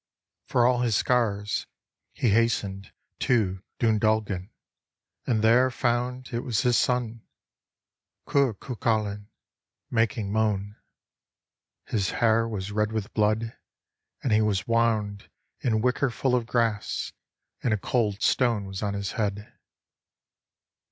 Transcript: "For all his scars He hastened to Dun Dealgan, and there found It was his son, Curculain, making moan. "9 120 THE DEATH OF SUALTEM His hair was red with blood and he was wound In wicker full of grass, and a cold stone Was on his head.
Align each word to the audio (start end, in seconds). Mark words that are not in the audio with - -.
"For 0.47 0.65
all 0.65 0.79
his 0.81 0.95
scars 0.95 1.67
He 2.11 2.29
hastened 2.29 2.91
to 3.19 3.61
Dun 3.77 3.99
Dealgan, 3.99 4.49
and 5.27 5.43
there 5.43 5.69
found 5.69 6.33
It 6.33 6.39
was 6.39 6.61
his 6.61 6.75
son, 6.75 7.21
Curculain, 8.25 9.29
making 9.91 10.31
moan. 10.31 10.75
"9 11.93 11.93
120 11.93 11.93
THE 11.93 11.93
DEATH 11.93 11.93
OF 11.93 11.99
SUALTEM 11.99 11.99
His 11.99 12.19
hair 12.19 12.47
was 12.47 12.71
red 12.71 12.91
with 12.91 13.13
blood 13.13 13.53
and 14.23 14.33
he 14.33 14.41
was 14.41 14.67
wound 14.67 15.29
In 15.59 15.81
wicker 15.81 16.09
full 16.09 16.33
of 16.33 16.47
grass, 16.47 17.13
and 17.61 17.71
a 17.71 17.77
cold 17.77 18.23
stone 18.23 18.65
Was 18.65 18.81
on 18.81 18.95
his 18.95 19.11
head. 19.11 19.53